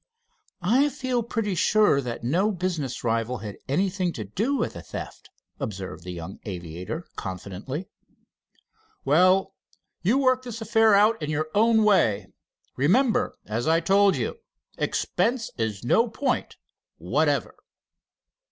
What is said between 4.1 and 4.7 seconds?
to do